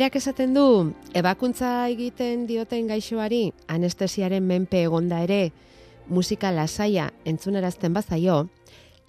[0.00, 5.50] Berak esaten du, ebakuntza egiten dioten gaixoari, anestesiaren menpe egonda ere,
[6.08, 8.38] musika lasaia entzunerazten bazaio,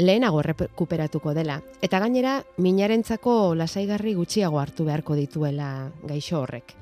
[0.04, 1.62] lehenago rekuperatuko dela.
[1.80, 5.70] Eta gainera, minarentzako lasaigarri gutxiago hartu beharko dituela
[6.04, 6.76] gaixo horrek.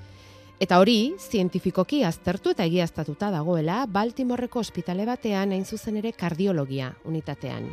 [0.58, 7.70] Eta hori, zientifikoki aztertu eta egiaztatuta dagoela, Baltimoreko ospitale batean hain zuzen ere kardiologia unitatean.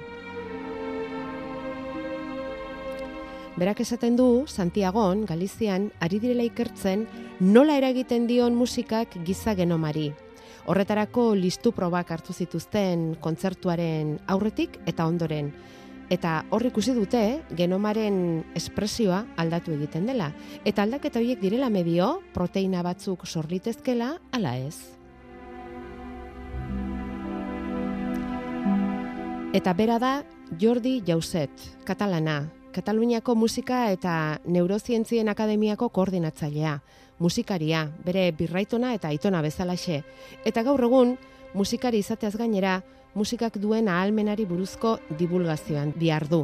[3.57, 7.07] Berak esaten du, Santiagon, Galizian, ari direla ikertzen,
[7.41, 10.11] nola eragiten dion musikak giza genomari.
[10.69, 15.55] Horretarako listu probak hartu zituzten kontzertuaren aurretik eta ondoren.
[16.13, 17.23] Eta hor ikusi dute,
[17.57, 20.29] genomaren espresioa aldatu egiten dela.
[20.69, 24.77] Eta aldaketa horiek direla medio, proteina batzuk sorlitezkela, ala ez.
[29.57, 30.13] Eta bera da
[30.61, 31.51] Jordi Jauset,
[31.89, 32.43] katalana,
[32.77, 36.75] Kataluniako Musika eta Neurozientzien Akademiako koordinatzailea,
[37.25, 40.03] musikaria, bere birraitona eta aitona bezalaxe.
[40.45, 41.15] Eta gaur egun,
[41.57, 42.83] musikari izateaz gainera,
[43.15, 46.43] musikak duen ahalmenari buruzko divulgazioan bihar du.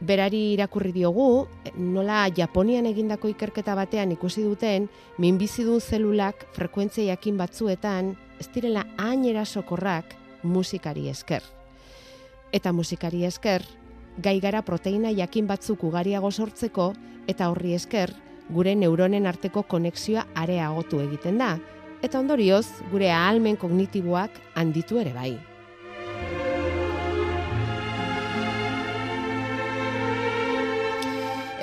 [0.00, 1.46] Berari irakurri diogu,
[1.78, 4.90] nola Japonian egindako ikerketa batean ikusi duten,
[5.22, 11.46] minbizidun zelulak frekuentzia jakin batzuetan, ez direla hainera sokorrak musikari esker.
[12.50, 13.62] Eta musikari esker,
[14.22, 16.92] gai gara proteina jakin batzuk ugariago sortzeko
[17.28, 18.12] eta horri esker
[18.48, 21.56] gure neuronen arteko konexioa areagotu egiten da
[22.02, 25.34] eta ondorioz gure ahalmen kognitiboak handitu ere bai.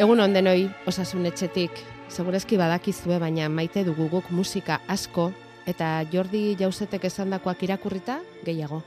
[0.04, 1.78] Egun ondenoi osasun etxetik,
[2.10, 5.32] segurezki badakizue baina maite dugu guk musika asko
[5.70, 8.82] eta Jordi Jausetek esandakoak irakurrita gehiago.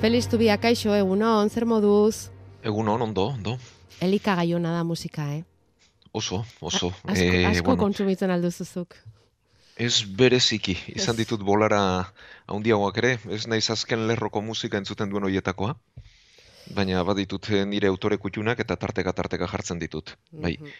[0.00, 2.30] Feliz Tubia, kaixo, egunon, zer moduz?
[2.64, 3.52] Egunon, ondo, ondo.
[4.00, 5.42] Elika gaiona da musika, eh?
[6.16, 6.88] Oso, oso.
[7.04, 8.96] A, asko, eh, asko bueno, kontsumitzen alduzuzuk.
[9.76, 11.18] Ez bereziki, izan ez.
[11.18, 11.82] ditut bolara
[12.48, 15.74] haundiagoak ere, ez nahi azken lerroko musika entzuten duen horietakoa.
[16.72, 20.14] Baina baditut nire autore kutxunak eta tarteka tarteka jartzen ditut.
[20.32, 20.54] Bai.
[20.56, 20.72] Mhm.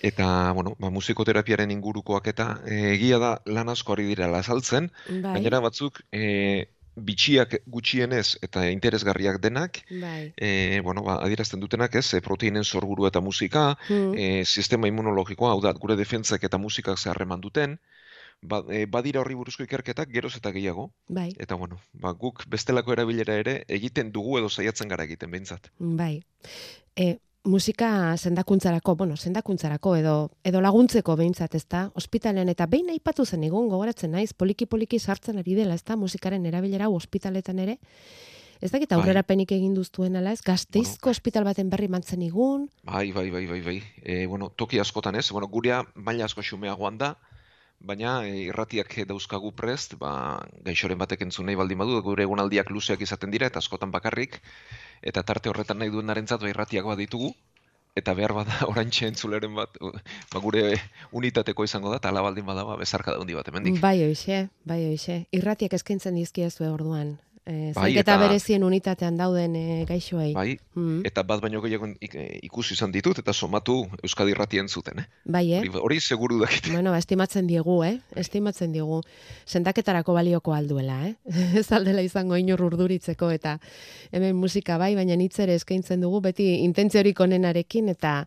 [0.00, 5.36] Eta, bueno, ba, musikoterapiaren ingurukoak eta eh, egia da lan asko ari dira lazaltzen, bai.
[5.36, 10.32] gainera batzuk e, bitxiak gutxienez eta interesgarriak denak, bai.
[10.36, 14.14] e, bueno, ba, adierazten dutenak ez, e, proteinen sorburu eta musika, hmm.
[14.16, 17.78] e, sistema immunologikoa, hau da, gure defentzak eta musikak zeharreman duten,
[18.42, 20.90] ba, e, badira horri buruzko ikerketak geroz eta gehiago.
[21.08, 21.30] Bai.
[21.38, 25.70] Eta bueno, ba, guk bestelako erabilera ere egiten dugu edo saiatzen gara egiten behintzat.
[25.78, 26.22] Bai.
[26.96, 30.14] E, musika sendakuntzarako, bueno, sendakuntzarako edo
[30.44, 31.90] edo laguntzeko behintzat, ezta?
[31.94, 35.96] Ospitalean eta behin aipatu zen egun gogoratzen naiz poliki poliki sartzen ari dela, ezta?
[35.96, 37.78] Musikaren erabilera ospitaletan ere.
[38.60, 38.98] Ez dakit bai.
[38.98, 42.68] aurrera penik egin duztuen ala ez, gazteizko ospital baten berri mantzen igun.
[42.88, 43.76] Bai, bai, bai, bai, bai.
[44.02, 47.16] E, bueno, toki askotan ez, bueno, gurea baina asko xumeagoan da,
[47.80, 50.12] baina e, irratiak dauzkagu prest, ba,
[50.64, 54.40] gaixoren batek entzun nahi baldin badu, gure egunaldiak luzeak izaten dira, eta askotan bakarrik,
[55.02, 57.32] eta tarte horretan nahi duen narentzat ba, irratiak bat ditugu,
[57.96, 60.64] eta behar bada orantxe entzuleren bat, ba, gure
[61.12, 63.80] unitateko izango da, eta alabaldin bada, ba, bezarka da bat, emendik.
[63.80, 65.24] Bai hoxe, bai hoxe.
[65.32, 67.16] Irratiak eskaintzen dizkiazue orduan,
[67.46, 70.32] eh, bai, eta berezien unitatean dauden e, gaixoei.
[70.34, 71.04] Bai, mm.
[71.08, 71.88] eta bat baino gehiago
[72.46, 75.06] ikusi izan ditut, eta somatu Euskadi ratien zuten, eh?
[75.24, 75.62] Bai, eh?
[75.80, 76.72] Hori seguru dakit.
[76.74, 77.96] Bueno, estimatzen diegu, eh?
[78.18, 79.00] Estimatzen diegu.
[79.46, 81.14] Sendaketarako balioko alduela, eh?
[81.62, 83.58] Ez aldela izango inor urduritzeko, eta
[84.10, 88.22] hemen musika bai, baina nitzere eskaintzen dugu, beti intentziorik onenarekin, eta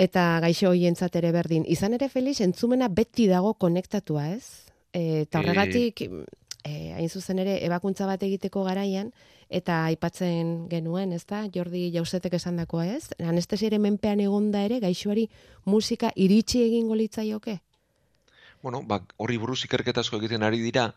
[0.00, 1.66] eta gaixo hoientzat ere berdin.
[1.68, 4.70] Izan ere Felix entzumena beti dago konektatua, ez?
[4.90, 6.24] Eta eh, horregatik, e,
[6.64, 9.12] hain zuzen ere ebakuntza bat egiteko garaian
[9.50, 11.42] eta aipatzen genuen, ezta?
[11.54, 13.10] Jordi Jausetek esandakoa, ez?
[13.18, 15.28] Anestesiare menpean egonda ere gaixoari
[15.64, 17.58] musika iritsi egingo litzaioke.
[18.62, 20.90] Bueno, ba, horri buruz ikerketa asko egiten ari dira,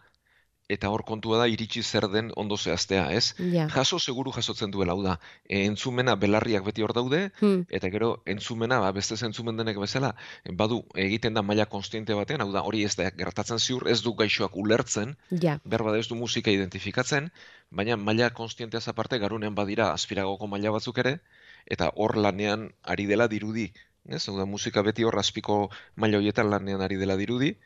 [0.69, 3.35] eta hor kontua da iritsi zer den ondo zehaztea, ez?
[3.51, 3.67] Ja.
[3.69, 7.65] Jaso seguru jasotzen duela, hau da, e, entzumena belarriak beti hor daude, Hmm.
[7.69, 10.15] eta gero entzumena, ba, beste entzumen denek bezala,
[10.51, 14.13] badu egiten da maila konstiente batean, hau da, hori ez da gertatzen ziur, ez du
[14.15, 15.59] gaixoak ulertzen, Ja.
[15.65, 17.31] behar bada ez du musika identifikatzen,
[17.69, 21.19] baina maila konstienteaz aparte garunean badira aspiragoko maila batzuk ere,
[21.65, 23.73] eta hor lanean ari dela dirudi.
[24.07, 27.57] Ez, hau da, musika beti hor azpiko maila horietan lanean ari dela dirudi,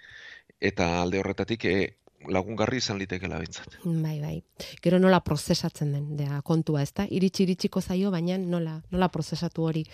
[0.62, 3.80] eta alde horretatik e, lagungarri izan litekela bintzat.
[3.86, 4.42] Bai, bai.
[4.84, 7.08] Gero nola prozesatzen den, da kontua, ezta?
[7.10, 9.86] Iritsi iritsiko zaio, baina nola, nola prozesatu hori.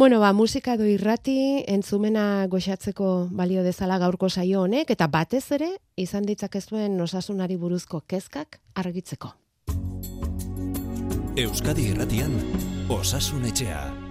[0.00, 5.74] Bueno, ba, musika do irrati, entzumena goxatzeko balio dezala gaurko saio honek, eta batez ere,
[5.96, 9.34] izan ditzakezuen osasunari buruzko kezkak argitzeko.
[11.36, 12.32] Euskadi Irratian
[12.88, 14.09] Osasun Etxea.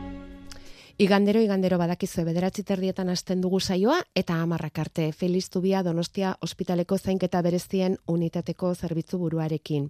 [1.00, 6.98] Igandero, igandero badakizue bederatzi terdietan hasten dugu saioa, eta amarrak arte, Feliz Tubia Donostia Ospitaleko
[7.00, 9.88] zainketa berezien unitateko zerbitzu buruarekin.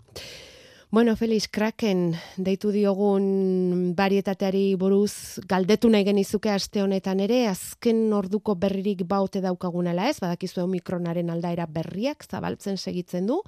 [0.91, 8.53] Bueno, Felix, Kraken deitu diogun varietateari buruz galdetu nahi genizuke aste honetan ere, azken orduko
[8.57, 13.41] berririk baute daukagunala ez, badakizue omikronaren aldaera berriak zabaltzen segitzen du,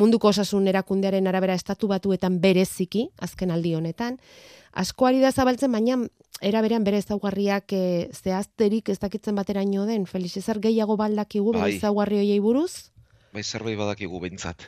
[0.00, 4.18] munduko osasun erakundearen arabera estatu batuetan bereziki, azken aldi honetan,
[4.72, 5.98] askoari da zabaltzen, baina
[6.40, 7.82] eraberean bere ezaugarriak e,
[8.14, 11.76] zehazterik ez dakitzen bateraino den, Felix, ezer gehiago baldakigu bere Bai.
[11.76, 12.90] ezaugarri hoiei buruz?
[13.30, 14.64] Bai, zerbait badakigu behintzat.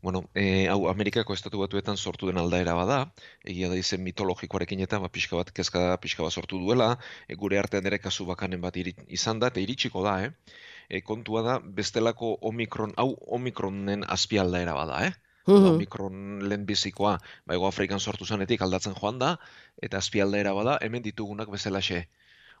[0.00, 3.00] Bueno, e, hau Amerikako estatu batuetan sortu den aldaera bada,
[3.44, 6.94] egia da izen mitologikoarekin eta ba, pixka bat kezka pixka bat sortu duela,
[7.28, 10.56] e, gure artean ere kasu bakanen bat iri, izan da, eta iritsiko da, eh?
[10.88, 15.12] E, kontua da, bestelako omikron, hau omikronen azpi aldaera bada, eh?
[15.46, 15.66] Mhm.
[15.74, 17.16] Omikron lehenbizikoa,
[17.46, 19.36] ba, Hego Afrikan sortu zanetik aldatzen joan da,
[19.82, 22.06] eta azpi aldaera bada, hemen ditugunak bezalaxe.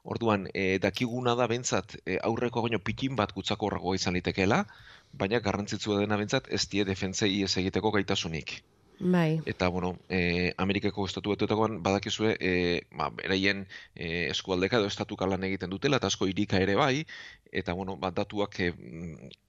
[0.04, 4.62] Orduan, e, dakiguna da bentzat e, aurreko baino pikin bat gutzako horragoa izan litekeela,
[5.12, 8.60] baina garrantzitsua dena bentzat ez die defentzei ies egiteko gaitasunik.
[8.98, 9.42] Bai.
[9.44, 12.52] Eta, bueno, e, Amerikako estatu batuetakoan badakizue, e,
[12.96, 17.04] ba, beraien e, eskualdeka edo estatuka lan egiten dutela, eta asko irika ere bai,
[17.52, 18.70] eta, bueno, ba, datuak e,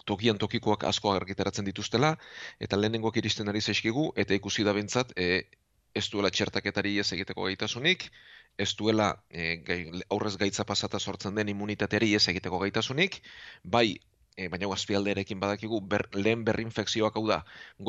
[0.05, 2.17] tokian tokikoak asko argitaratzen dituztela,
[2.59, 5.47] eta lehenengoak iristen ari zaizkigu, eta ikusi da bentzat, e,
[5.95, 8.09] ez duela txertaketari ez egiteko gaitasunik,
[8.57, 9.79] ez duela e, gai,
[10.09, 13.21] aurrez gaitza pasata sortzen den immunitateari ez egiteko gaitasunik,
[13.63, 13.95] bai
[14.38, 17.39] e, baina hau azpialdearekin badakigu ber, lehen berrinfekzioak hau da,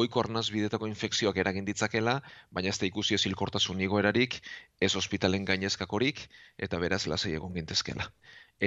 [0.00, 2.16] goiko arnaz bidetako infekzioak eragin ditzakela,
[2.58, 4.40] baina ez da ikusi ez hilkortasun igoerarik,
[4.80, 6.24] ez ospitalen gainezkakorik,
[6.68, 8.08] eta beraz lasai egon gintezkela.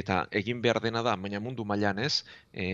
[0.04, 2.13] Eta egin behar dena da, baina mundu mailan ez,
[2.54, 2.68] e,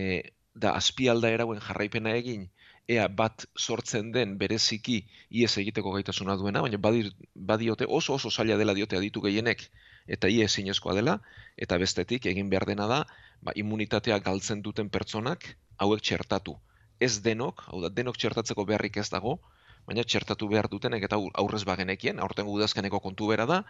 [0.54, 2.48] da azpialda erauen jarraipena egin,
[2.88, 5.02] ea bat sortzen den bereziki
[5.40, 7.10] iez egiteko gaitasuna duena, baina badir,
[7.50, 9.68] badiote oso oso zaila dela diote aditu gehienek,
[10.08, 11.18] eta ie ezinezkoa dela,
[11.56, 13.02] eta bestetik egin behar dena da,
[13.44, 16.56] ba, immunitatea galtzen duten pertsonak hauek txertatu.
[17.00, 19.38] Ez denok, hau da, denok txertatzeko beharrik ez dago,
[19.86, 23.62] baina txertatu behar dutenek eta aur- aurrez bagenekien, aurten udazkeneko kontu bera da,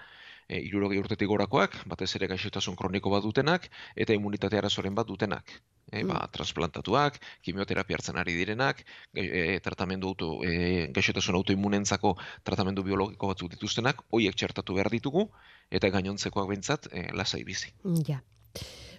[0.49, 5.59] e, irurogei urtetik gorakoak, batez ere gaixotasun kroniko bat dutenak, eta immunitate arazoren bat dutenak.
[5.91, 13.31] E, ba, transplantatuak, kimioterapia hartzen ari direnak, e, tratamendu auto, e, gaixotasun autoimmunentzako tratamendu biologiko
[13.33, 15.29] batzuk dituztenak, hoiek txertatu behar ditugu,
[15.71, 17.73] eta gainontzekoak behintzat e, lasai bizi.
[18.09, 18.21] Ja.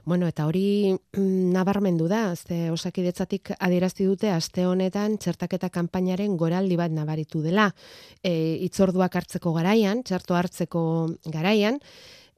[0.09, 6.77] Bueno, eta hori mm, nabarmendu da, ze osakidetzatik adierazti dute aste honetan txertaketa kanpainaren goraldi
[6.79, 7.67] bat nabaritu dela.
[8.23, 8.31] E,
[8.65, 10.83] itzorduak hartzeko garaian, txerto hartzeko
[11.29, 11.77] garaian,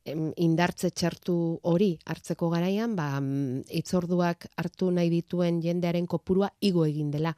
[0.06, 7.12] indartze txertu hori hartzeko garaian, ba, mm, itzorduak hartu nahi dituen jendearen kopurua igo egin
[7.12, 7.36] dela.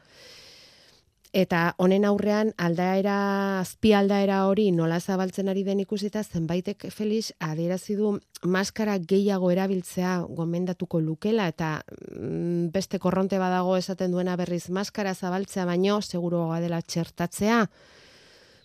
[1.34, 7.96] Eta honen aurrean aldaera, azpi aldaera hori nola zabaltzen ari den ikusita zenbaitek Felix adierazi
[7.98, 8.12] du
[8.46, 11.82] maskara gehiago erabiltzea gomendatuko lukela eta
[12.20, 17.66] mm, beste korronte badago esaten duena berriz maskara zabaltzea baino seguruagoa dela txertatzea.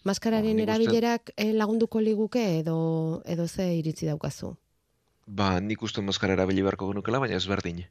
[0.04, 4.56] Maskararen Ba, uste- erabilerak eh, lagunduko liguke edo edo ze iritzi daukazu.
[5.26, 7.84] Ba, nik uste maskara erabili beharko genukela, baina ez berdin.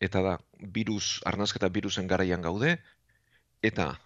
[0.00, 2.78] Eta da, virus, arnazketa virusen garaian gaude,
[3.62, 3.98] eta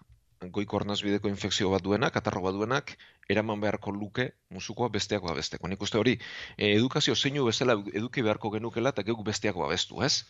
[0.51, 2.97] goiko arnazbideko infekzio bat duenak, katarro bat duenak,
[3.29, 5.67] eraman beharko luke musukoa besteak babesteko.
[5.67, 6.17] Nik uste hori,
[6.57, 10.25] eh, edukazio zeinu bezala eduki beharko genukela eta geuk besteak babestu, ez?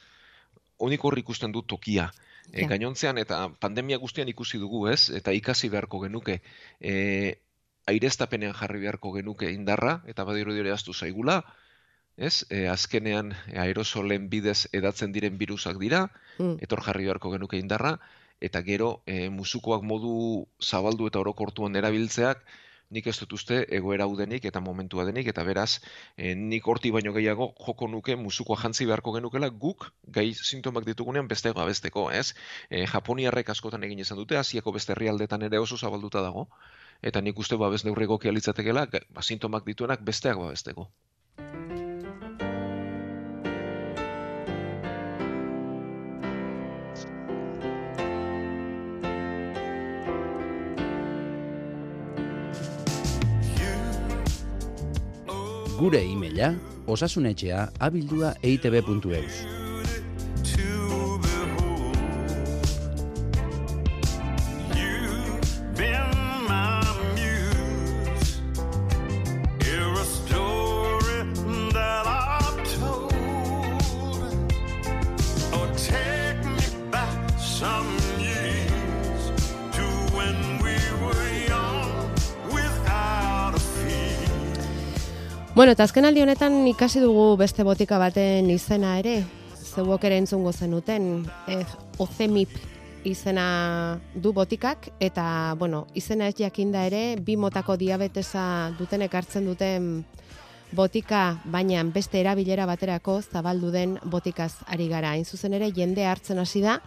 [0.78, 2.12] Honik hor ikusten du tokia.
[2.52, 5.10] E, gainontzean eta pandemia guztian ikusi dugu, ez?
[5.10, 6.42] Eta ikasi beharko genuke.
[6.82, 7.40] E,
[7.88, 11.42] aireztapenean jarri beharko genuke indarra, eta badirudi ere aztu zaigula,
[12.18, 12.46] ez?
[12.50, 13.34] E, azkenean
[13.66, 16.10] aerosolen bidez edatzen diren virusak dira,
[16.40, 16.58] Mm.
[16.66, 18.00] etor jarri beharko genuke indarra,
[18.42, 22.44] eta gero e, musukoak modu zabaldu eta orokortuan erabiltzeak
[22.94, 25.80] nik ez dut uste egoera hau denik eta momentua denik, eta beraz,
[26.18, 31.28] e, nik horti baino gehiago joko nuke musukoa jantzi beharko genukela guk gai sintomak ditugunean
[31.28, 32.34] beste abesteko, ez?
[32.70, 36.48] E, Japoniarrek askotan egin izan dute, Asiako beste herrialdetan ere oso zabalduta dago,
[37.02, 40.90] eta nik uste babes neurri egokia litzatekela, ba, sintomak dituenak besteak babesteko.
[55.84, 56.48] Gure e-maila
[56.94, 59.63] osasunetxea abildua eitb.eus.
[85.64, 89.14] Bueno, eta azken aldi honetan ikasi dugu beste botika baten izena ere,
[89.56, 91.06] zeuok ere entzungo zenuten,
[91.48, 91.64] eh,
[92.04, 92.52] Ozemip
[93.08, 93.46] izena
[94.14, 99.88] du botikak, eta, bueno, izena ez jakinda ere, bi motako diabetesa dutenek hartzen duten
[100.76, 105.16] botika, baina beste erabilera baterako zabaldu den botikaz ari gara.
[105.16, 106.82] Hain zuzen ere, jende hartzen hasi da,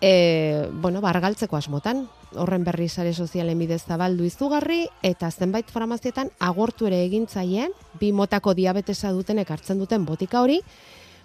[0.00, 6.86] e, bueno, bargaltzeko asmotan, horren berri sare sozialen bidez zabaldu izugarri, eta zenbait farmazietan agortu
[6.86, 7.68] ere egintzaie,
[8.00, 10.60] bi motako diabetesa dutenek hartzen duten botika hori,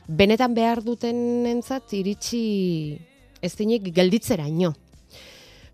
[0.08, 2.44] benetan behar duten entzat iritsi
[3.44, 4.74] ezinik gelditzeraino.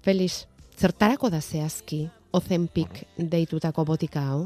[0.02, 0.46] Felix,
[0.78, 4.44] zertarako da zehazki Ozempik deitutako botika hau?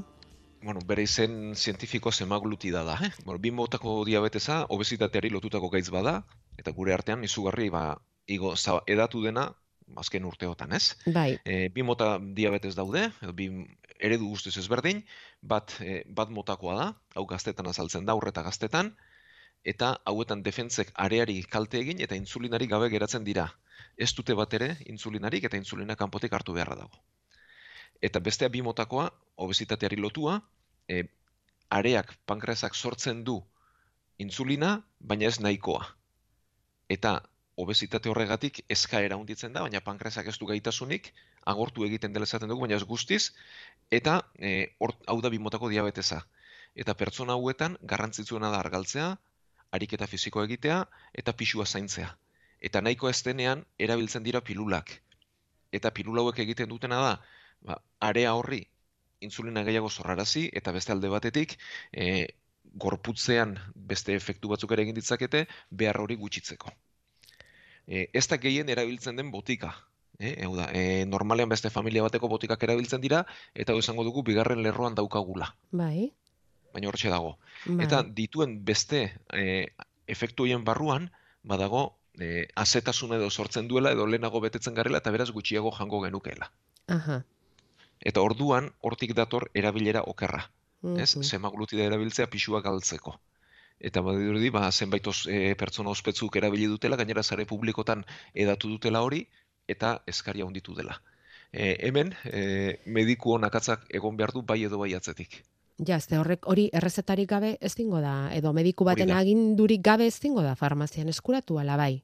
[0.63, 3.09] Bueno, bere izen zientifiko semaglutida da, eh?
[3.25, 6.21] Bueno, bi motako diabetesa obesitateari lotutako gaitz bada,
[6.57, 9.49] eta gure artean izugarri ba, igo za, edatu dena
[9.99, 10.95] azken urteotan, ez?
[11.13, 13.49] Bai, E, bi mota diabetes daude, edo bi
[13.99, 15.03] eredu guztiz ezberdin,
[15.41, 18.93] bat, e, bat motakoa da, hau gaztetan azaltzen da, urreta gaztetan,
[19.63, 23.47] eta hauetan defentzek areari kalte egin eta intsulinari gabe geratzen dira.
[23.97, 27.03] Ez dute bat ere intsulinarik eta insulina kanpotik hartu beharra dago.
[28.03, 30.41] Eta bestea bi motakoa, obesitateari lotua,
[30.87, 31.03] e,
[31.69, 33.39] areak pankreasak sortzen du
[34.17, 35.85] intsulina, baina ez nahikoa.
[36.89, 37.21] Eta
[37.55, 41.11] obesitate horregatik eskaera hunditzen da, baina pankreasak ez du gaitasunik,
[41.53, 43.33] agortu egiten dela esaten dugu, baina ez guztiz,
[43.91, 46.23] eta e, hor, hau da bi motako diabetesa.
[46.75, 49.11] Eta pertsona hauetan garrantzitsuena da argaltzea,
[49.77, 50.83] ariketa fisiko egitea
[51.21, 52.09] eta pisua zaintzea.
[52.61, 54.95] Eta nahiko ez denean erabiltzen dira pilulak.
[55.71, 57.13] Eta pilula hauek egiten dutena da,
[57.61, 58.63] ba, area horri
[59.27, 61.57] insulina gehiago zorrarazi eta beste alde batetik
[61.91, 62.07] e,
[62.85, 63.55] gorputzean
[63.91, 65.45] beste efektu batzuk ere egin ditzakete
[65.83, 66.73] behar hori gutxitzeko.
[67.87, 69.73] E, ez da gehien erabiltzen den botika.
[70.19, 73.23] E, hau da, e, normalean beste familia bateko botikak erabiltzen dira
[73.53, 75.53] eta esango dugu bigarren lerroan daukagula.
[75.71, 76.11] bai,
[76.73, 77.37] Baina hortxe dago.
[77.65, 77.85] bai.
[77.85, 79.67] Eta dituen beste e,
[80.07, 81.11] efektu horien barruan,
[81.43, 81.83] badago
[82.19, 86.51] e, azetasun edo sortzen duela edo lehenago betetzen garela eta beraz gutxiago jango genukeela.
[86.87, 87.21] Aha.
[87.99, 90.49] Eta orduan hortik dator erabilera okerra.
[90.83, 91.15] Ez?
[91.15, 91.23] mhm.
[91.23, 93.17] Semaglutida erabiltzea pisua galtzeko.
[93.79, 99.01] Eta badirudi, ba, zenbait os, e, pertsona ospetzuk erabili dutela, gainera zare publikotan edatu dutela
[99.03, 99.25] hori,
[99.67, 101.01] eta eskaria honditu dela.
[101.51, 105.43] E, hemen, e, mediku onakatzak egon behar du bai edo bai atzetik.
[105.81, 110.19] Ja, ze horrek hori errezetarik gabe ez dingo da, edo mediku baten agindurik gabe ez
[110.19, 112.03] dingo da farmazian eskuratu ala bai.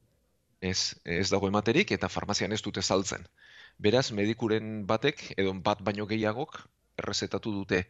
[0.61, 3.27] Ez, ez dago ematerik eta farmazian ez dute saltzen.
[3.77, 6.59] Beraz, medikuren batek, edo bat baino gehiagok,
[6.99, 7.85] errezetatu dute.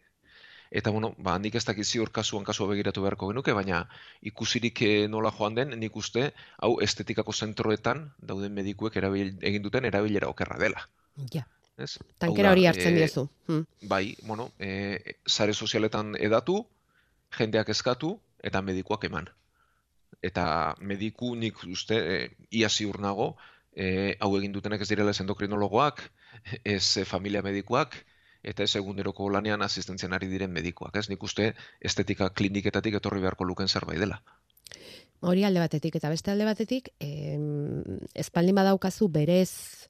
[0.70, 3.84] Eta, bueno, ba, nik ez dakit ziur kasuan kasua begiratu beharko genuke, baina
[4.22, 6.30] ikusirik eh, nola joan den, nik uste,
[6.62, 10.86] hau estetikako zentroetan dauden medikuek erabil, egin duten erabilera okerra dela.
[11.34, 11.48] Ja,
[11.80, 11.96] Ez?
[12.20, 13.26] Tankera hori hartzen eh, diozu.
[13.48, 13.62] Hm.
[13.92, 16.60] Bai, bueno, e, sare sozialetan edatu,
[17.38, 19.30] jendeak eskatu, eta medikuak eman.
[20.26, 20.46] Eta
[20.84, 23.32] mediku nik uste, e, ia ziur nago,
[23.72, 26.04] e, hau egin dutenak ez direla ez endokrinologoak,
[26.76, 27.96] ez e, familia medikuak,
[28.44, 30.96] eta ez eguneroko lanean asistentzian ari diren medikuak.
[30.96, 34.22] Ez nik uste estetika kliniketatik etorri beharko luken zerbait dela.
[35.20, 37.84] Hori alde batetik eta beste alde batetik, em,
[38.16, 39.90] espaldin badaukazu berez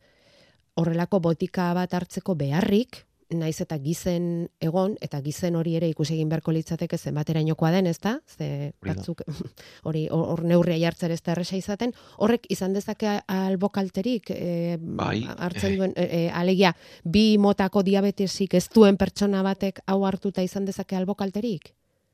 [0.74, 6.30] horrelako botika bat hartzeko beharrik, naiz eta gizen egon, eta gizen hori ere ikusi egin
[6.32, 8.18] beharko litzateke zenbaterainokoa den, ezta?
[8.26, 9.22] Ze batzuk
[9.88, 15.22] hori hor neurria jartzen ez da erresa izaten, horrek izan dezake albokalterik e, Bai.
[15.38, 20.66] hartzen duen, e, e, alegia, bi motako diabetesik ez duen pertsona batek hau hartuta izan
[20.66, 21.74] dezake albokalterik?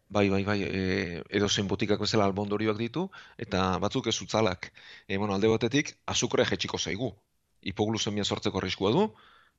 [0.10, 3.07] Bai, bai, bai, e, edo zein botikak bezala albondorioak ditu,
[3.41, 4.69] eta batzuk ez utzalak.
[5.07, 7.10] E, bueno, alde batetik, azukrea jetxiko zaigu.
[7.65, 9.07] Hipoglusemia sortzeko arriskua du,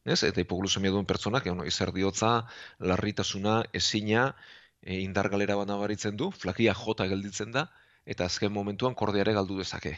[0.07, 0.23] ez?
[0.29, 2.47] Eta hipoglusemia duen pertsonak, bueno, izerdiotza,
[2.79, 4.35] larritasuna, ezina,
[4.83, 7.69] e, indar galera bat nabaritzen du, flakia jota gelditzen da,
[8.07, 9.97] eta azken momentuan kordeare galdu dezake.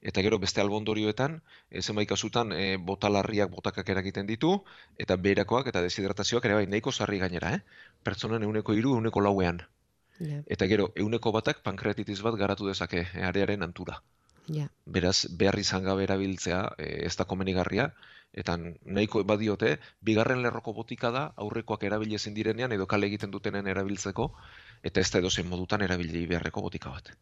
[0.00, 4.52] Eta gero beste albondorioetan, e, zenbait kasutan e, bota larriak botakak eragiten ditu,
[4.96, 7.88] eta beherakoak eta deshidratazioak ere bai, nahiko sarri gainera, eh?
[8.06, 9.64] Pertsonan euneko iru, euneko lauean.
[10.18, 14.00] Ja, Eta gero, euneko batak pankreatitis bat garatu dezake arearen antura.
[14.48, 14.68] ja.
[14.86, 17.90] Beraz, behar izan gabe erabiltzea e, ez da komenigarria,
[18.32, 23.66] eta nahiko badiote, bigarren lerroko botika da aurrekoak erabili ezin direnean edo kale egiten dutenen
[23.66, 24.32] erabiltzeko,
[24.82, 27.12] eta ez da edozein modutan erabili beharreko botika bat.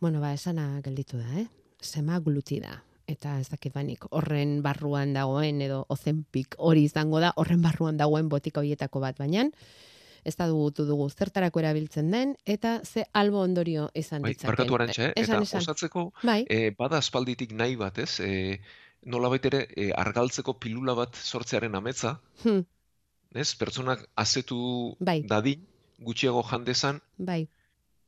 [0.00, 1.46] Bueno, ba, esana gelditu da, eh?
[1.80, 2.82] Semaglutida.
[3.06, 8.28] Eta ez dakit banik, horren barruan dagoen, edo ozenpik hori izango da, horren barruan dagoen
[8.28, 9.46] botika horietako bat, baina
[10.26, 14.50] ez da dugutu dugu zertarako erabiltzen den, eta ze albo ondorio izan Bai, ditzaken.
[14.50, 15.12] barkatu arantxa, eh?
[15.14, 15.62] Eta esan.
[15.62, 18.18] osatzeko, Bai, e, bada aspalditik nahi bat, ez?
[18.20, 18.58] E,
[19.04, 22.60] nolabait ere, e, argaltzeko pilula bat sortzearen ametza, hm,
[23.34, 23.54] ez?
[23.54, 25.22] Pertsonak azetu Bai.
[25.28, 25.66] dadin,
[25.98, 27.48] gutxiago jandezan, bai,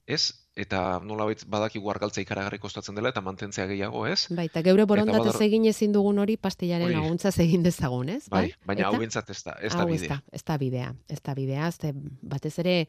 [0.07, 0.33] ez?
[0.59, 4.27] Eta nolabait badakigu argaltza ikaragarri kostatzen dela eta mantentzea gehiago, ez?
[4.35, 6.95] bai, eta geure borondatez badar- egin ezin dugun hori pastillaren Hori.
[6.97, 8.25] laguntzaz egin dezagun, ez?
[8.29, 8.89] Bai, baina Eta?
[8.91, 10.17] hau bentsat ez da, ez da Hau ez bidea.
[10.17, 11.79] da, ez da bidea, ez da bidea, ez
[12.23, 12.89] batez ere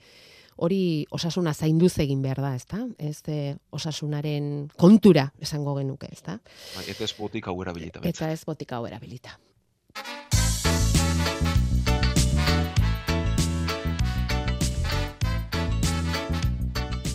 [0.59, 2.83] hori osasuna zainduz egin behar da, ezta?
[2.97, 6.39] Ez de, osasunaren kontura esango genuke, ezta?
[6.75, 8.03] Bai, eta ez botik hau erabilita.
[8.03, 9.37] Eta ez botika hau erabilita.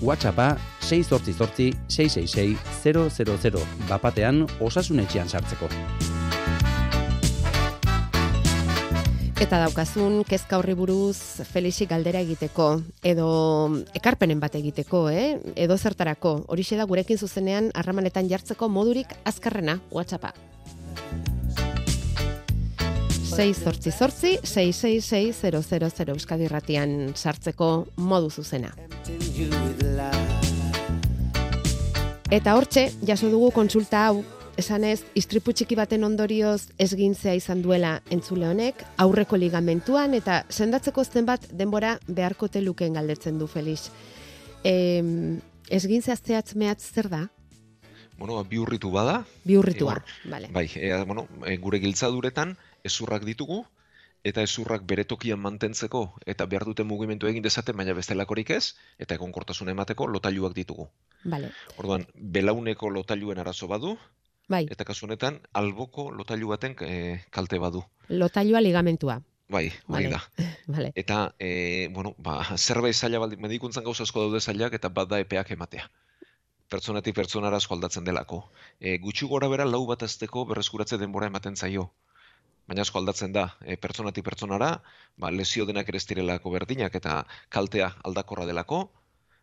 [0.04, 2.58] WhatsAppa 688 666
[3.24, 5.72] 000 bapatean osasunetxean sartzeko.
[9.44, 13.26] Eta daukazun kezka horri buruz Felixi galdera egiteko edo
[13.92, 15.36] ekarpenen bat egiteko, eh?
[15.60, 16.30] Edo zertarako.
[16.48, 20.32] Horixe da gurekin zuzenean harramanetan jartzeko modurik azkarrena WhatsAppa.
[23.34, 28.72] 6 zortzi zortzi 666 Euskadi Irratian sartzeko modu zuzena.
[32.32, 34.24] Eta hortxe, jaso dugu kontsulta hau,
[34.60, 41.48] esanez, istripu txiki baten ondorioz esgintzea izan duela entzule honek, aurreko ligamentuan, eta sendatzeko zenbat
[41.52, 43.90] denbora beharko lukeen galdetzen du Felix.
[44.64, 45.02] E,
[45.68, 47.28] esgintzea zehatz mehatz zer da?
[48.18, 50.02] Bueno, ba, bihurritu bada, Bihurritua, Egor.
[50.30, 50.48] vale.
[50.52, 53.64] bai, e, bueno, e, gure giltzaduretan ezurrak ditugu,
[54.24, 59.14] eta ezurrak bere tokian mantentzeko eta behar duten mugimendu egin dezaten, baina bestelakorik ez, eta
[59.14, 60.88] egonkortasuna emateko lotailuak ditugu.
[61.24, 61.50] Vale.
[61.76, 63.98] Orduan, belauneko lotailuen arazo badu,
[64.48, 67.84] Bai, eta kasu honetan alboko lotailu baten e, kalte badu.
[68.08, 69.20] lotailua ligamentua.
[69.48, 70.08] Bai, Vale.
[70.10, 70.20] da.
[70.74, 70.92] Vale.
[70.94, 75.20] Eta, e, bueno, ba, zerbait zaila baldin, medikuntzan gauza asko daude zailak eta bat da
[75.20, 75.90] epeak ematea.
[76.68, 78.48] Pertsonatik pertsonara asko aldatzen delako.
[78.80, 81.90] E, gutxi gora bera lau bat azteko berreskuratze denbora ematen zaio.
[82.66, 84.70] Baina asko aldatzen da, e, pertsonatik pertsonara,
[85.16, 88.90] ba, lesio denak ere ez direlako berdinak eta kaltea aldakorra delako,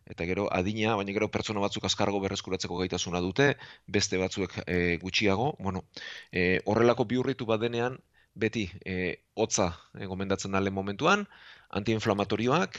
[0.06, 3.52] eta gero adina, baina gero pertsona batzuk azkargo berreskuratzeko gaitasuna dute,
[3.86, 5.84] beste batzuek e, gutxiago, bueno,
[6.32, 7.98] e, horrelako bihurritu badenean,
[8.34, 11.26] beti e, hotza e, gomendatzen da lehen momentuan,
[11.70, 12.78] antiinflamatorioak,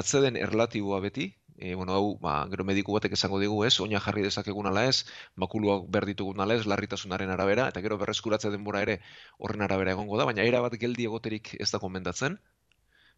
[0.00, 4.24] atzeden erlatiboa beti, e, bueno, hau, ba, gero mediku batek esango digu ez, oina jarri
[4.26, 5.04] dezakegun ala ez,
[5.36, 9.00] makuluak berditugun ala ez, larritasunaren arabera, eta gero berreskuratze denbora ere
[9.38, 12.38] horren arabera egongo da, baina era bat geldi egoterik ez da gomendatzen,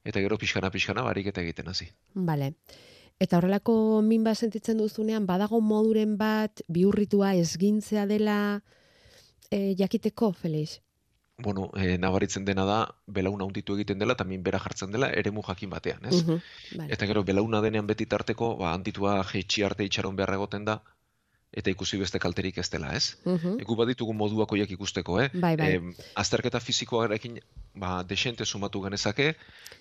[0.05, 1.89] eta gero pixkana-pixkana barik eta egiten hasi.
[2.15, 2.53] Vale.
[3.23, 8.39] Eta horrelako min bat sentitzen duzunean, badago moduren bat bihurritua esgintzea dela
[9.51, 10.81] e, jakiteko, Felix?
[11.43, 15.43] Bueno, e, nabaritzen dena da, belauna hunditu egiten dela, eta min bera jartzen dela, eremu
[15.47, 16.23] jakin batean, ez?
[16.23, 16.41] Mhm,
[16.79, 16.93] Vale.
[16.97, 20.81] Eta gero belauna denean beti tarteko, ba, handitua jeitsi arte itxaron beharra egoten da,
[21.53, 23.19] eta ikusi beste kalterik ez dela, ez?
[23.25, 23.59] Mhm.
[23.61, 25.29] Egu baditugu moduak hoiek ikusteko, eh?
[25.35, 25.71] Bai, bai.
[25.77, 27.41] Em, azterketa fisikoarekin
[27.75, 29.35] ba, desente sumatu genezake,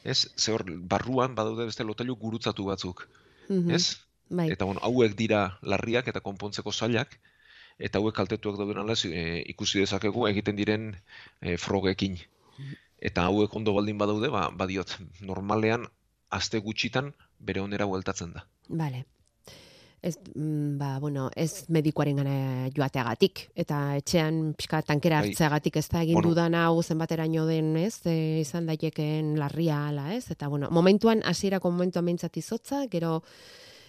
[0.04, 0.28] ez?
[0.38, 3.08] Ze hor, barruan badaude beste lotailu gurutzatu batzuk,
[3.50, 3.72] Mhm.
[3.72, 3.98] ez?
[4.30, 4.50] Bai.
[4.52, 7.20] Eta bueno, hauek dira larriak eta konpontzeko zailak,
[7.80, 10.96] eta hauek kaltetuak dauden ala e, ikusi dezakegu egiten diren
[11.42, 12.18] e, frogekin.
[13.02, 15.88] Eta hauek ondo baldin badaude, ba, badiot, normalean
[16.30, 18.46] aste gutxitan bere onera bueltatzen da.
[18.70, 19.06] Vale.
[20.02, 25.28] Ez, mm, ba, bueno, ez medikuaren gana joateagatik, eta etxean pixka tankera Bai.
[25.30, 26.30] hartzeagatik ez da egin Bueno.
[26.30, 31.70] dudan hau zenbateraino den, ez, e, izan daitekeen larria ala, ez, eta bueno, momentuan, hasierako
[31.70, 33.22] momentuan meintzat izotza, gero,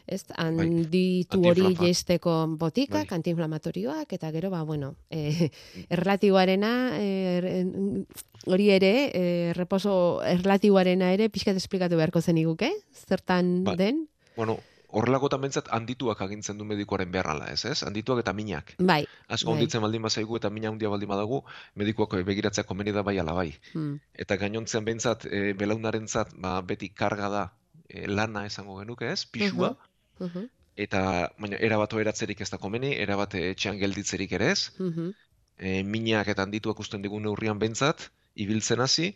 [0.07, 3.17] ez, handitu hori jeisteko botikak, Bai.
[3.17, 5.49] antiinflamatorioak, eta gero, ba, bueno, e,
[5.89, 7.07] erlatiboarena, e,
[7.39, 8.07] er-
[8.53, 12.71] hori ere, e, reposo erlatiboarena ere, pixkat esplikatu beharko zen iguke,
[13.09, 14.09] zertan Ba, den?
[14.37, 14.59] Bueno,
[14.93, 17.79] horrelakotan bentsat handituak agintzen du medikoaren beharrala, ez, ez?
[17.87, 18.75] Handituak eta minak.
[18.79, 19.03] Bai.
[19.29, 19.57] Asko bai.
[19.57, 21.43] handitzen baldin bazaigu eta mina handia baldin badagu,
[21.81, 23.49] medikuak begiratzea komeni da bai ala bai.
[23.73, 23.97] Hmm.
[24.13, 27.45] Eta gainontzean behintzat, e, belaunarentzat, ba, beti karga da
[27.89, 29.25] e, lana esango genuke, ez?
[29.25, 29.75] Pixua.
[30.21, 30.49] Mhm.
[30.83, 31.03] Eta,
[31.41, 34.71] baina, erabat eratzerik ez da komeni, erabat etxean gelditzerik ere ez.
[34.79, 35.13] Mhm.
[35.57, 39.13] E, minak eta handituak usten digun neurrian behintzat, ibiltzen hasi,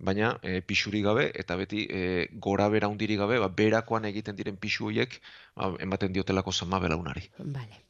[0.00, 4.56] baina e, pixuri gabe eta beti e, gora bera hundirik gabe, ba, berakoan egiten diren
[4.56, 5.20] pixu horiek
[5.54, 7.28] ba, ematen diotelako zama belaunari.
[7.38, 7.84] Vale.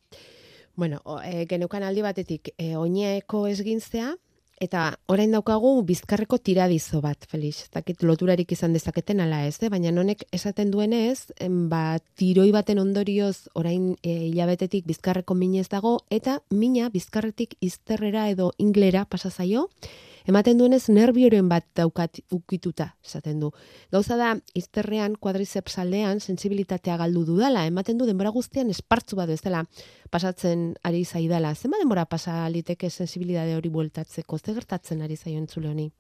[0.77, 4.15] Bueno, o, e, geneukan aldi batetik e, oineko esgintzea,
[4.61, 7.65] eta orain daukagu bizkarreko tiradizo bat, Felix.
[7.65, 9.71] Ez dakit loturarik izan dezaketen ala ez, eh?
[9.73, 11.33] baina honek esaten duenez,
[11.73, 18.53] ba, tiroi baten ondorioz orain e, hilabetetik bizkarreko minez dago, eta mina bizkarretik izterrera edo
[18.59, 19.71] inglera pasa zaio,
[20.31, 23.51] ematen duenez nerbioren bat daukat ukituta, esaten du.
[23.93, 29.65] Gauza da, izterrean, kuadrizeps aldean, sensibilitatea galdu dudala, ematen du denbora guztian espartzu bat bezala
[30.11, 31.55] pasatzen ari zaidala.
[31.55, 35.91] Zenba denbora pasa liteke sensibilitate hori bueltatzeko, ze gertatzen ari zaio entzule honi?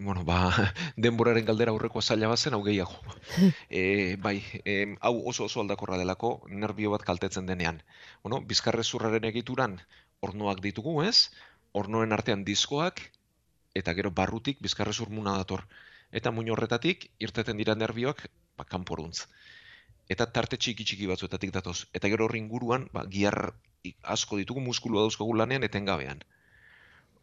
[0.00, 0.50] Bueno, ba,
[1.04, 2.96] denboraren galdera aurreko zaila bazen, hau gehiago.
[3.80, 7.82] e, bai, em, hau oso oso aldakorra delako, nerbio bat kaltetzen denean.
[8.24, 9.78] Bueno, bizkarrezurraren egituran,
[10.24, 11.30] ornoak ditugu, ez?
[11.76, 13.04] Ornoen artean diskoak,
[13.74, 15.64] eta gero barrutik bizkarrezur muna dator.
[16.12, 18.24] Eta muin horretatik, irteten dira nerbioak,
[18.58, 19.26] ba, kanporuntz.
[20.10, 21.84] Eta tarte txiki txiki batzuetatik datoz.
[21.94, 23.52] Eta gero horri inguruan, ba, gihar
[23.86, 26.24] i- asko ditugu muskulua dauzkagu lanean etengabean.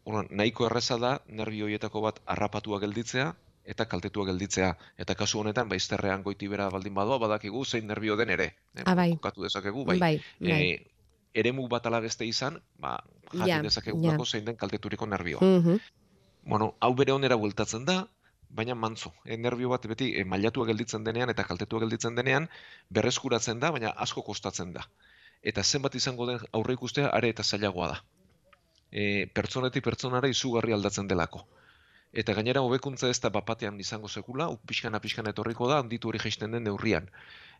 [0.08, 3.34] Orduan, nahiko erreza da nerbio horietako bat harrapatua gelditzea
[3.68, 4.70] eta kaltetua gelditzea.
[4.96, 8.54] Eta kasu honetan, ba, izterrean goiti bera baldin badoa, badakigu zein nerbio den ere.
[8.74, 9.10] Eh, Ah, bai.
[9.18, 9.98] Kokatu dezakegu, bai.
[9.98, 10.22] bai.
[10.40, 10.62] bai.
[10.72, 10.86] E,
[11.34, 12.96] eremu bat ala beste izan, ba,
[13.34, 14.30] jakin Ja, dezakegulako ja.
[14.30, 15.40] zein den kalteturiko nerbioa.
[15.44, 15.76] Mhm.
[16.48, 17.98] Bueno, hau bere onera bueltatzen da,
[18.60, 19.12] baina mantzo.
[19.24, 22.48] E, nerbio bat beti e, mailatua gelditzen denean eta kaltetua gelditzen denean,
[22.98, 24.86] berreskuratzen da, baina asko kostatzen da.
[25.52, 27.98] Eta zenbat izango den aurre ikustea are eta zailagoa da.
[28.90, 29.02] E,
[29.40, 31.44] pertsonetik pertsonara izugarri aldatzen delako.
[32.22, 36.56] Eta gainera hobekuntza ez da bapatean izango sekula, pixkana pixkana etorriko da, handitu hori jaisten
[36.56, 37.12] den neurrian.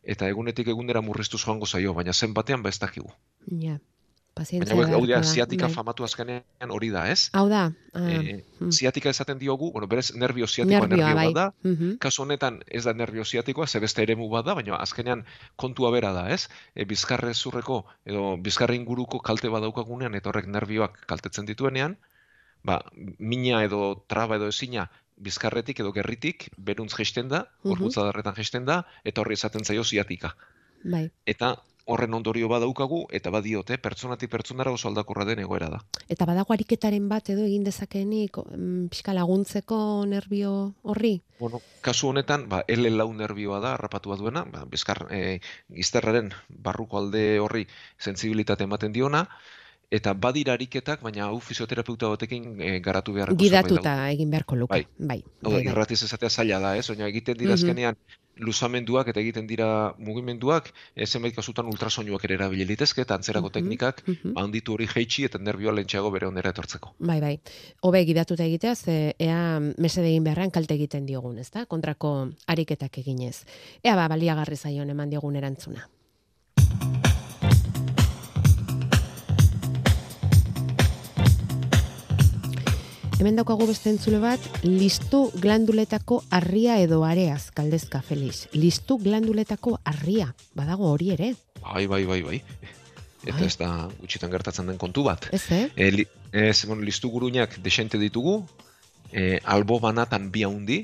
[0.02, 3.12] Eta egunetik egunera murriztuz joango zaio, baina zenbatean ba ez dakigu.
[3.66, 3.76] Ja.
[4.38, 5.74] Pazientzia Baina hau dira, ziatika bai.
[5.74, 7.30] famatu azkenean hori da, ez?
[7.32, 8.70] Hau da, ah, E, mm.
[8.72, 11.26] ziatika esaten diogu, bueno, berez nervio ziatikoa nervio bai.
[11.32, 11.96] bat da, Mhm.
[11.98, 15.24] kasu honetan ez da nervio ziatikoa, ze beste eremu bat da, baina azkenean
[15.56, 16.48] kontua bera da, ez?
[16.74, 21.96] E, bizkarre zurreko edo bizkarre inguruko kalte bat daukagunean eta horrek nervioak kaltetzen dituenean,
[22.64, 22.80] ba,
[23.18, 29.20] mina edo traba edo ezina bizkarretik edo gerritik beruntz jeisten da, darretan jeisten da, eta
[29.20, 30.34] horri esaten zaio ziatika.
[30.84, 31.10] Bai.
[31.26, 31.56] Eta
[31.88, 35.80] horren ondorio badaukagu eta badiote pertsonatik pertsonara oso aldakorra den egoera da.
[36.08, 41.14] Eta badago ariketaren bat edo egin dezakenik mm, pixka laguntzeko nerbio horri?
[41.40, 45.38] Bueno, kasu honetan, ba, L4 nerbioa da, harrapatua duena, ba, bizkar, e,
[45.74, 47.64] gizterraren barruko alde horri
[47.98, 49.24] sensibilitate ematen diona,
[49.90, 53.30] eta badira ariketak, baina hau fisioterapeuta batekin e, garatu da.
[53.32, 54.74] Gidatuta egin beharko luke.
[54.74, 54.86] Bai.
[54.98, 55.22] Bai.
[55.24, 55.72] Hau da, bai, bai.
[55.72, 56.90] irratiz esatea zaila da, ez?
[56.90, 57.62] Oina egiten dira Mhm.
[57.62, 57.96] azkenean
[58.38, 63.52] luzamenduak eta egiten dira mugimenduak, e, zenbait kasutan ultrasoinuak ere erabili litezke eta antzerako Mhm,
[63.52, 64.32] teknikak mhm.
[64.34, 66.94] ba, handitu hori jeitsi eta nerbioa lentxeago bere onera etortzeko.
[66.98, 67.38] Bai, bai.
[67.82, 71.66] Hobe gidatuta egitea, ze ea mesede egin beharrean kalte egiten diogun, ezta?
[71.66, 73.44] Kontrako ariketak eginez.
[73.82, 75.88] Ea ba, baliagarri zaion eman diogun erantzuna.
[83.18, 88.44] Hemen daukagu beste entzule bat, listu glanduletako arria edo areaz, kaldezka, Felix.
[88.54, 92.38] Listu glanduletako arria, badago hori ere, Bai, bai, bai, bai.
[93.24, 93.46] Eta Bai.
[93.48, 95.26] ez da gutxitan gertatzen den kontu bat.
[95.34, 95.64] ez, eh?
[95.74, 98.46] E, li, ez, bueno, listu guruinak desente ditugu,
[99.10, 100.78] e, albo banatan bi haundi,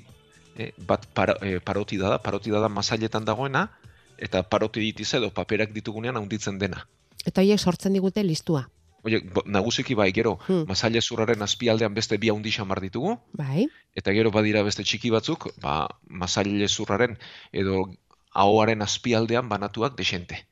[0.59, 3.69] e, bat para, e, parotida da, parotida da masailetan dagoena,
[4.19, 6.89] eta parotiditiz edo paperak ditugunean haunditzen dena.
[7.25, 8.69] Eta horiek sortzen digute listua.
[9.05, 10.65] Oie, nagusiki bai, gero, Hmm.
[10.69, 15.49] masaile zurraren azpialdean beste bi haundi xamar ditugu, Bai, eta gero badira beste txiki batzuk,
[15.61, 17.19] ba, masaile zurraren
[17.53, 17.85] edo
[18.35, 20.47] ahoaren azpialdean banatuak desente.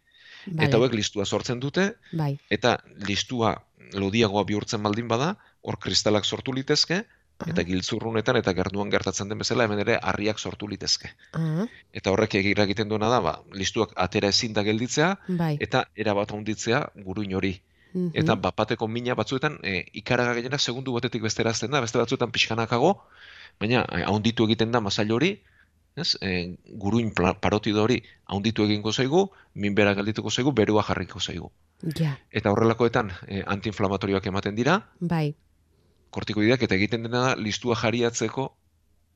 [0.47, 0.67] bale.
[0.69, 2.37] Eta hauek listua sortzen dute, bai.
[2.51, 3.63] eta listua
[3.95, 7.05] lodiagoa bihurtzen baldin bada, hor kristalak sortu litezke,
[7.47, 11.11] eta giltzurrunetan eta gernuan gertatzen den bezala hemen ere harriak sortu litezke.
[11.33, 15.57] Ah, Eta horrek egira egiten duena da, ba, listuak atera ezin da gelditzea, bai.
[15.61, 17.61] eta erabat handitzea guruin hori.
[17.95, 18.11] Mhm.
[18.15, 23.03] Eta bapateko mina batzuetan, e, ikaraga gehiena segundu batetik bestera azten da, beste batzuetan pixkanakago,
[23.61, 25.43] baina haunditu egiten da masail hori,
[25.97, 26.17] ez?
[26.23, 31.51] E, guruin pla- parotido hori haunditu egingo zaigu, minbera geldituko zaigu, berua jarriko zaigu.
[31.99, 35.35] Ja, Eta horrelakoetan e, antiinflamatorioak ematen dira, bai.
[36.11, 38.55] kortikoideak eta egiten dena da listua jariatzeko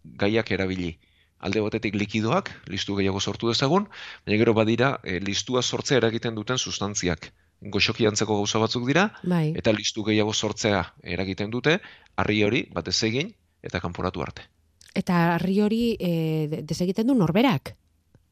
[0.04, 0.98] gaiak erabili.
[1.38, 3.88] alde batetik likidoak, listu gehiago sortu dezagun,
[4.26, 7.32] baina gero badira e, listua sortzea eragiten duten sustantziak.
[7.60, 9.54] Goxoki antzeko gauza batzuk dira, Bai.
[9.56, 11.78] eta listu gehiago sortzea eragiten dute,
[12.16, 14.42] harri hori batez egin eta kanporatu arte.
[14.94, 17.74] Eta harri hori e, de- desegiten du norberak.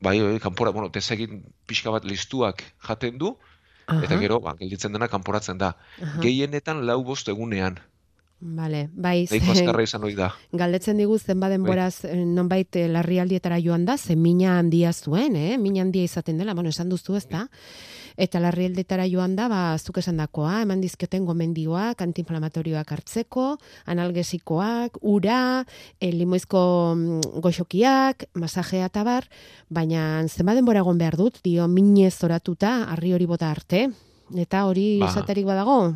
[0.01, 3.37] Bai, bai, kanpora, bueno, desegin pixka bat listuak jaten du,
[3.89, 5.75] eta Aha, gero, ba, gelditzen dena kanporatzen da.
[6.03, 6.21] aha.
[6.21, 7.81] Gehienetan lau bost egunean,
[8.45, 10.35] Vale, bai, azkarra izan ohi da.
[10.53, 15.57] galdetzen digu zenba denboraz eh, nonbait eh, larrialdietara joan da, ze mina handia zuen, eh?
[15.57, 17.47] Mina handia izaten dela, bueno, esan duzu ez da?
[18.17, 23.47] Eta larrialdietara joan da, ba, zuk esan dakoa, eman dizkioten gomendioak, antiinflamatorioak hartzeko,
[23.91, 25.65] analgesikoak, ura,
[25.99, 26.63] e, limoizko
[26.95, 29.27] mm, goxokiak, masajea eta bar,
[29.69, 33.89] baina zenba denbora egon behar dut, dio minez oratuta, harri hori bota arte,
[34.39, 35.09] eta hori Ba.
[35.11, 35.95] esaterik badago?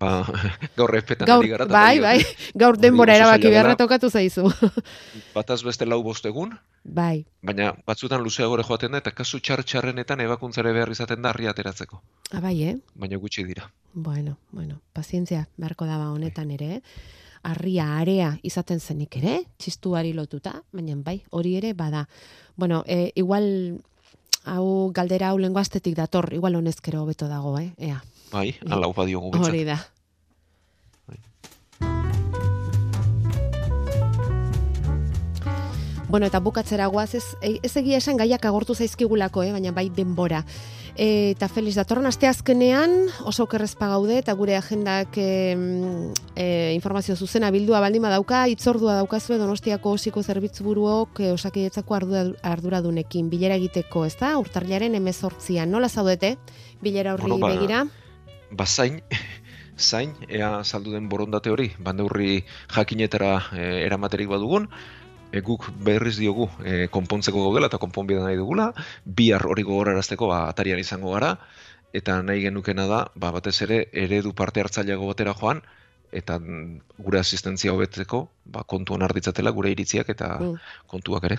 [0.00, 0.10] Ba,
[0.76, 1.66] gaur respetan Gaur, ari gara.
[1.66, 2.18] bai, bai,
[2.62, 4.44] gaur denbora erabaki beharra tokatu zaizu.
[5.36, 6.52] Bataz beste lau bost egun,
[6.84, 11.30] bai, baina batzutan luzea gore joaten da, eta kasu txar txarrenetan ebakuntzare behar izaten da
[11.30, 12.02] harria ateratzeko.
[12.32, 12.76] abai, eh?
[12.94, 13.70] Baina gutxi dira.
[13.94, 16.82] Bueno, bueno, pazientzia beharko daba honetan ere, eh?
[17.42, 22.04] Arria area izaten zenik ere, txistuari lotuta, baina bai, hori ere bada.
[22.56, 23.80] Bueno, e, igual
[24.44, 27.72] hau galdera hau lengo astetik dator, igual honezkero hobeto dago, eh?
[27.78, 28.02] Ea,
[28.32, 29.48] Bai, ala upa diogu betzat.
[29.48, 29.78] hori da.
[31.06, 31.18] Bai.
[36.08, 39.52] Bueno, eta bukatzera guaz, ez, ez egia esan gaiak agortu zaizkigulako, eh?
[39.54, 40.42] baina bai denbora.
[40.92, 42.92] E, eta Felix, datorren aste azkenean
[43.24, 45.56] oso kerrezpa gaude eta gure agendak e,
[46.36, 52.24] e, informazio zuzena bildua baldin badauka, itzordua daukazue Donostiako osiko zerbitzu buruok e, osakidetzako ardura,
[52.44, 54.36] arduradunekin bilera egiteko, ez da?
[54.40, 56.36] Urtarriaren emezortzian, nola zaudete?
[56.82, 57.86] Bilera horri Bueno, ba, begira?
[58.52, 59.00] Bazain,
[59.78, 62.42] zain, ea saldu den borondate hori, bandeurri
[62.74, 64.68] jakinetara e, eramaterik badugun,
[65.32, 68.72] e, guk berriz diogu e, konpontzeko gaudela eta konponbide nahi dugula,
[69.04, 71.36] bihar hori gogorarazteko ba, atarian izango gara,
[71.92, 75.62] eta nahi genukena da, ba, batez ere, eredu parte hartzaileago batera joan,
[76.12, 76.38] eta
[76.98, 80.56] gure asistentzia hobetzeko, ba, kontuan arditzatela gure iritziak eta Mm.
[80.86, 81.38] kontuak ere.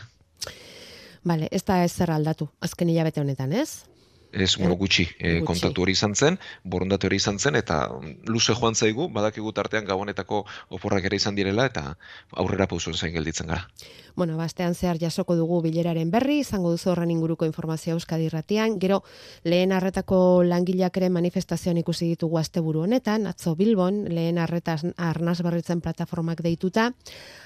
[1.24, 3.86] Bale, ez da ez zer aldatu, azken hilabete honetan, ez?
[4.34, 5.46] Ez, bueno, Eh, gutxi, e, gutxi.
[5.46, 9.86] kontaktu hori izan zen, borondate hori izan zen, eta mm, luze joan zaigu, badakigu tartean
[9.86, 11.98] gabonetako oporrak ere izan direla, eta
[12.32, 13.68] aurrera pausuen zain gelditzen gara.
[14.16, 19.04] Bueno, bastean zehar jasoko dugu bileraren berri, izango duzu horren inguruko informazioa Euskadi irratian, gero
[19.44, 25.82] lehen arretako langileak ere manifestazioan ikusi ditugu asteburu honetan, atzo Bilbon, lehen arreta arnaz berritzen
[25.82, 26.92] plataformak deituta,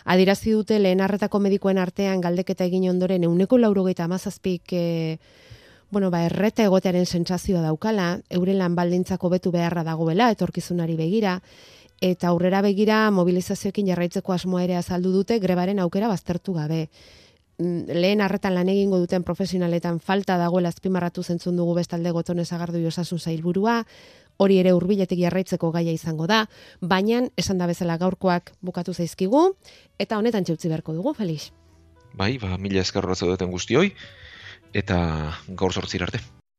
[0.05, 4.85] adirazi dute lehen arretako medikoen artean galdeketa egin ondoren euneko laurogeita amazazpik e,
[5.91, 11.39] bueno, ba, erreta egotearen sentsazioa daukala, euren lan baldintzako betu beharra dagoela, etorkizunari begira,
[12.01, 16.87] eta aurrera begira mobilizazioekin jarraitzeko asmoa ere azaldu dute grebaren aukera baztertu gabe.
[17.57, 22.85] Mm, Lehen harretan lan egingo duten profesionaletan falta dagoela azpimarratu zentzun dugu bestalde gotone sagardui
[22.85, 23.83] osasun zailburua,
[24.37, 26.43] hori ere hurbiletik jarraitzeko gaia izango da,
[26.81, 29.55] baina esan da bezala gaurkoak bukatu zaizkigu,
[29.97, 31.49] eta honetan txeutzi beharko dugu, Felix.
[32.17, 33.91] Bai, ba, mila esker horretza duten guztioi,
[34.73, 34.97] eta
[35.47, 36.21] gaur sortzir arte.